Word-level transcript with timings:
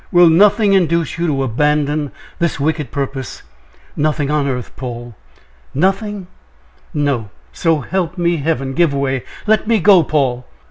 "Will 0.11 0.29
nothing 0.31 0.73
induce 0.73 1.19
you 1.19 1.27
to 1.27 1.43
abandon 1.43 2.11
this 2.39 2.59
wicked 2.59 2.89
purpose?" 2.89 3.43
"Nothing 3.95 4.31
on 4.31 4.47
earth, 4.47 4.71
Paul!" 4.75 5.13
"Nothing?" 5.75 6.25
"No! 6.91 7.29
so 7.53 7.81
help 7.81 8.17
me 8.17 8.37
Heaven! 8.37 8.73
Give 8.73 8.95
way 8.95 9.21
let 9.45 9.67
me 9.67 9.77
go, 9.79 10.01
Paul." 10.01 10.47